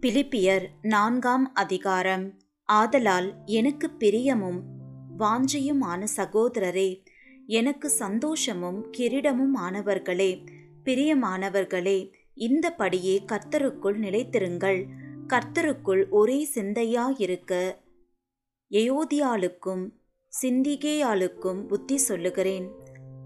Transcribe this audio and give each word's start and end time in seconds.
பிலிப்பியர் 0.00 0.64
நான்காம் 0.82 1.54
அதிகாரம். 1.54 2.38
ஆதலால் 2.64 3.34
எனக்கு 3.44 3.90
பிரியமும் 3.98 4.60
வாஞ்சையுமான 5.18 6.06
சகோதரரே 6.16 7.04
எனக்கு 7.46 7.88
சந்தோஷமும் 7.88 8.92
கிரீடமும் 8.92 9.56
ஆனவர்களே 9.60 10.46
பிரியமானவர்களே 10.84 12.12
இந்த 12.34 12.72
படியே 12.72 13.22
கர்த்தருக்குள் 13.32 13.98
நிலைத்திருங்கள். 13.98 14.86
கர்த்தருக்குள் 15.26 16.08
ஒரே 16.08 16.48
சிந்தையாயிருக்க 16.54 17.74
எயோதியாளுக்கும் 18.70 19.90
சிந்திகேயாளுக்கும் 20.42 21.66
புத்தி 21.66 21.96
சொல்லுகிறேன். 21.96 22.70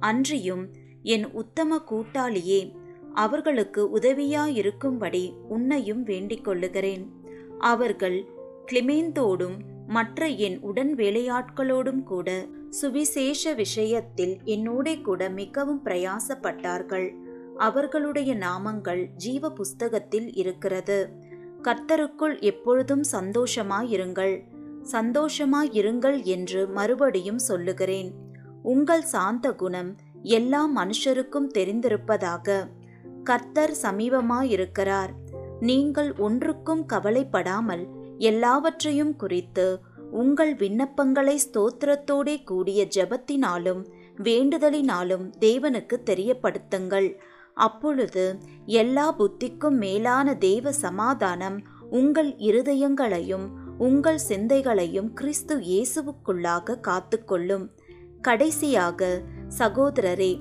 அன்றியும் 0.00 0.68
என் 1.02 1.26
உத்தம 1.26 1.76
கூட்டாளியே 1.76 2.79
அவர்களுக்கு 3.14 3.98
உதவியாயிருக்கும்படி 3.98 5.32
உன்னையும் 5.48 6.02
வேண்டிக் 6.02 6.44
கொள்ளுகிறேன் 6.44 7.12
அவர்கள் 7.58 8.24
கிளிமேந்தோடும் 8.72 9.56
மற்ற 9.86 10.26
என் 10.26 10.60
உடன் 10.60 10.94
வேலையாட்களோடும் 10.94 12.02
கூட 12.02 12.46
சுவிசேஷ 12.70 13.54
விஷயத்தில் 13.54 14.38
என்னோட 14.44 15.00
கூட 15.00 15.28
மிகவும் 15.28 15.80
பிரயாசப்பட்டார்கள். 15.84 17.14
அவர்களுடைய 17.56 18.34
நாமங்கள் 18.34 19.06
ஜீவ 19.16 19.50
புஸ்தகத்தில் 19.50 20.34
இருக்கிறது. 20.34 21.08
கர்த்தருக்குள் 21.62 22.40
எப்பொழுதும் 22.40 23.02
சந்தோஷமாயிருங்கள். 23.12 24.44
சந்தோஷமாயிருங்கள் 24.92 26.22
என்று 26.22 26.68
மறுபடியும் 26.68 27.38
சொல்லுகிறேன். 27.38 28.12
உங்கள் 28.62 29.02
சாந்த 29.02 29.52
குணம் 29.52 29.96
எல்லா 30.22 30.68
மனுஷருக்கும் 30.76 31.48
தெரிந்திருப்பதாக. 31.54 32.66
கர்த்தர் 33.30 33.74
சமீபமாயிருக்கிறார். 33.84 35.12
நீங்கள் 35.68 36.10
ஒன்றுக்கும் 36.26 36.84
கவலைப்படாமல் 36.92 37.84
எல்லாவற்றையும் 38.28 39.14
குறித்து 39.22 39.66
உங்கள் 40.20 40.52
விண்ணப்பங்களை 40.62 41.34
ஸ்தோத்திரத்தோடே 41.44 42.36
கூடிய 42.44 42.80
ஜெபத்தினாலும் 42.96 43.82
வேண்டுதலினாலும் 44.26 45.26
தேவனுக்கு 45.44 45.96
தெரியப்படுத்துங்கள். 46.10 47.08
அப்பொழுது 47.56 48.24
எல்லா 48.80 49.06
புத்திக்கும் 49.18 49.76
மேலான 49.84 50.34
தேவ 50.46 50.72
சமாதானம் 50.84 51.58
உங்கள் 51.98 52.30
இருதயங்களையும் 52.48 53.46
உங்கள் 53.86 54.20
சிந்தைகளையும் 54.28 55.10
கிறிஸ்து 55.18 55.54
இயேசுவுக்குள்ளாக 55.70 56.78
காத்துக்கொள்ளும். 56.88 57.66
கடைசியாக 58.20 59.10
சகோதரரே 59.58 60.32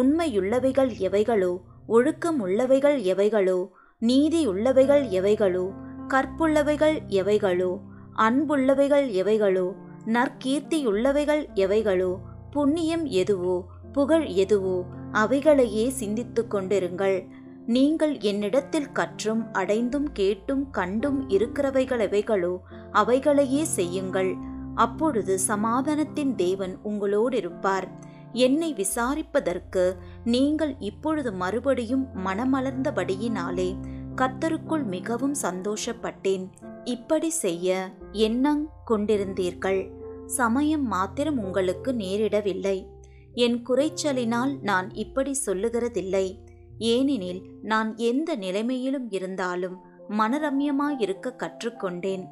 உண்மையுள்ளவைகள் 0.00 0.92
எவைகளோ 1.08 1.52
ஒழுக்கம் 1.90 2.46
உள்ளவைகள் 2.46 2.98
எவைகளோ? 3.02 3.68
நீதியுள்ளவைகள் 4.00 5.04
எவைகளோ? 5.10 5.70
கற்புள்ளவைகள் 6.08 7.00
எவைகளோ? 7.08 7.80
அன்புள்ளவைகள் 8.16 9.06
எவைகளோ? 9.10 9.72
நற்கீர்த்தியுள்ளவைகள் 10.06 11.46
எவைகளோ? 11.54 12.16
புண்ணியம் 12.50 13.04
எதுவோ? 13.04 13.64
புகழ் 13.92 14.26
எதுவோ? 14.26 14.84
அவைகளையே 15.12 15.88
சிந்தித்து 15.88 16.46
கொண்டிருங்கள். 16.50 17.26
நீங்கள் 17.66 18.18
என்னிடத்தில் 18.18 18.92
கற்றும் 18.92 19.52
அடைந்தும் 19.52 20.12
கேட்டும் 20.12 20.70
கண்டும் 20.70 21.28
இருக்கிறவைகள் 21.28 22.04
எவைகளோ? 22.08 22.56
அவைகளையே 22.92 23.62
செய்யுங்கள். 23.64 24.34
அப்பொழுது 24.74 25.38
சமாதானத்தின் 25.38 26.34
தேவன் 26.34 26.78
உங்களோடு 26.82 27.36
இருப்பார் 27.36 27.99
என்னை 28.32 28.74
விசாரிப்பதற்கு 28.74 29.94
நீங்கள் 30.24 30.76
இப்பொழுது 30.78 31.32
மறுபடியும் 31.32 32.08
மனமலர்ந்தபடியினாலே 32.26 33.74
கர்த்தருக்குள் 34.16 34.84
மிகவும் 34.84 35.34
சந்தோஷப்பட்டேன். 35.42 36.48
இப்படி 36.84 37.30
செய்ய 37.30 37.90
எண்ணங் 38.12 38.64
கொண்டிருந்தீர்கள். 38.90 39.90
சமயம் 40.26 40.86
மாத்திரம் 40.86 41.38
உங்களுக்கு 41.38 41.92
நேரிடவில்லை. 41.92 42.86
என் 43.32 43.66
குறைச்சலினால் 43.66 44.58
நான் 44.62 44.94
இப்படி 44.94 45.36
சொல்லுகிறதில்லை. 45.46 46.38
ஏனெனில் 46.78 47.42
நான் 47.62 47.96
எந்த 47.96 48.36
நிலைமையிலும் 48.36 49.10
இருந்தாலும் 49.10 49.78
மனரம்யமாயிருக்க 50.08 51.36
கற்றுக்கொண்டேன். 51.36 52.24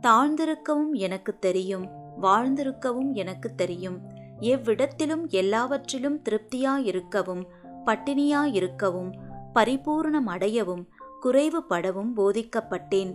தாழ்ந்திருக்கவும் 0.00 0.92
எனக்கு 0.92 1.38
தெரியும் 1.38 1.88
வாழ்ந்திருக்கவும் 2.22 3.12
எனக்கு 3.12 3.54
தெரியும். 3.54 4.13
எவ்விடத்திலும் 4.52 5.24
எல்லாவற்றிலும் 5.40 6.18
திருப்தியாயிருக்கவும் 6.26 7.44
பட்டினியாயிருக்கவும் 7.86 9.10
பரிபூர்ணமடையவும் 9.54 10.84
குறைவுபடவும் 11.22 12.12
போதிக்கப்பட்டேன். 12.16 13.12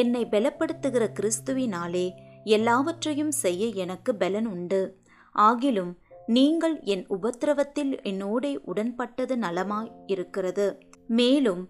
என்னை 0.00 0.22
பலப்படுத்துகிற 0.30 1.04
கிறிஸ்துவினாலே 1.18 2.06
எல்லாவற்றையும் 2.54 3.34
செய்ய 3.42 3.66
எனக்கு 3.84 4.10
பலன் 4.14 4.46
உண்டு. 4.46 4.80
ஆகிலும் 5.34 5.92
நீங்கள் 6.26 6.76
என் 6.92 7.04
உபத்திரவத்தில் 7.10 7.92
என்னோடே 8.10 8.52
உடன்பட்டது 8.72 9.34
நலமாய் 9.44 9.90
இருக்கிறது 10.06 10.66
மேலும் 11.18 11.62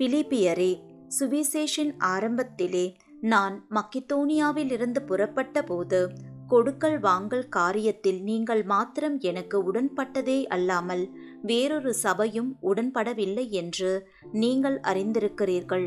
பிலிப்பியரே 0.00 0.72
சுவிசேஷன் 1.18 1.92
ஆரம்பத்திலே 2.12 2.86
நான் 3.32 3.56
மக்கித்தோனியாவிலிருந்து 3.70 5.00
புறப்பட்ட 5.06 5.62
போது 5.62 6.00
கொடுக்கல் 6.46 6.98
வாங்கல் 6.98 7.46
காரியத்தில் 7.56 8.22
நீங்கள் 8.22 8.62
மாத்திரம் 8.62 9.20
எனக்கு 9.20 9.72
உடன்பட்டதே 9.72 10.44
அல்லாமல் 10.46 11.04
வேறொரு 11.42 11.94
சபையும் 11.94 12.50
உடன்படவில்லை 12.62 13.48
என்று 13.50 14.08
நீங்கள் 14.32 14.80
அறிந்திருக்கிறீர்கள். 14.80 15.86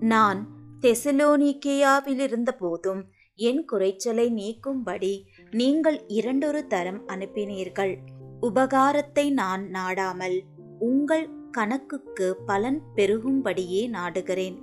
நான் 0.00 0.40
தெசலோனிக்கேயாவில் 0.80 2.18
இருந்தபோதும் 2.18 3.02
என் 3.36 3.64
குறைச்சலை 3.64 4.26
நீக்கும்படி 4.30 5.14
நீங்கள் 5.50 5.98
இரண்டொரு 6.08 6.66
தரம் 6.66 7.00
அனுப்பினீர்கள். 7.06 7.94
உபகாரத்தை 8.40 9.30
நான் 9.30 9.64
நாடாமல் 9.68 10.36
உங்கள் 10.78 11.26
கணக்குக்கு 11.50 12.36
பலன் 12.46 12.80
பெருகும்படியே 12.96 13.82
நாடுகிறேன். 13.88 14.56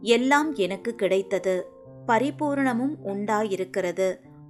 எல்லாம் 0.00 0.54
எனக்கு 0.54 0.94
கிடைத்தது. 0.94 1.56
பரிபூர்ணமும் 2.06 2.94
உண்டாயிருக்கிறது. 3.04 4.08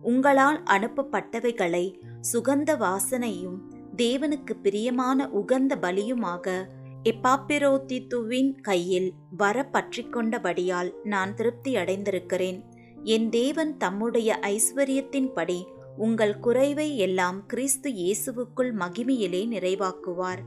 உங்களால் 0.09 0.59
அனுப்பப்பட்டவைகளை 0.63 1.85
சுகந்த 2.33 2.71
வாசனையும் 2.85 3.59
தேவனுக்கு 3.97 4.55
பிரியமான 4.63 5.29
உகந்த 5.41 5.73
பலியுமாக 5.77 6.47
எப்பாப்பிரோத்தித்துவின் 7.03 8.51
கையில் 8.61 9.09
வர 9.37 9.57
பற்றிக்கொண்டபடியால் 9.73 10.91
நான் 11.05 11.33
திருப்தி 11.35 11.73
அடைந்திருக்கிறேன். 11.77 12.59
என் 13.15 13.29
தேவன் 13.29 13.73
தம்முடைய 13.77 14.39
ஐஸ்வர்யத்தின்படி 14.43 15.59
உங்கள் 15.97 16.37
குறைவை 16.39 16.89
எல்லாம் 16.99 17.39
கிறிஸ்து 17.47 17.91
இயேசுவுக்குள் 18.01 18.73
மகிமையிலே 18.83 19.43
நிறைவாக்குவார். 19.55 20.43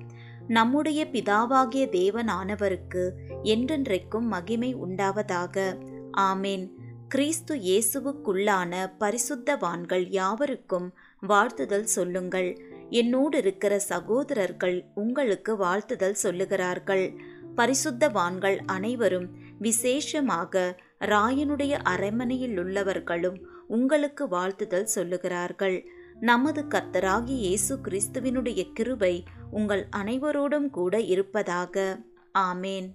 நம்முடைய 0.47 1.01
பிதாவாகிய 1.11 1.83
தேவனானவருக்கு 1.97 3.03
என்றென்றைக்கும் 3.53 4.27
மகிமை 4.33 4.71
உண்டாவதாக. 4.75 5.55
ஆமேன். 6.17 6.65
கிறிஸ்து 7.13 7.53
இயேசுவுக்குள்ளான 7.55 8.73
பரிசுத்தவான்கள் 8.99 10.05
யாவருக்கும் 10.09 10.85
வாழ்த்துதல் 11.27 11.87
சொல்லுங்கள். 11.95 12.57
என்னோடு 12.89 13.37
இருக்கிற 13.37 13.79
சகோதரர்கள் 13.79 14.77
உங்களுக்கு 14.95 15.53
வாழ்த்துதல் 15.57 16.15
சொல்லுகிறார்கள். 16.23 17.03
பரிசுத்தவான்கள் 17.55 18.57
அனைவரும் 18.65 19.27
விசேஷமாக 19.59 20.63
ராயனுடைய 20.99 21.71
அரண்மனையில் 21.83 22.57
உள்ளவர்களும் 22.57 23.37
உங்களுக்கு 23.67 24.27
வாழ்த்துதல் 24.27 24.89
சொல்லுகிறார்கள். 24.95 25.77
நமது 26.19 26.63
கர்த்தராகி 26.69 27.37
இயேசு 27.47 27.79
கிறிஸ்துவினுடைய 27.89 28.71
கிருபை 28.73 29.23
உங்கள் 29.51 29.85
அனைவரோடும் 29.97 30.69
கூட 30.69 30.99
இருப்பதாக. 30.99 31.99
ஆமேன். 32.39 32.89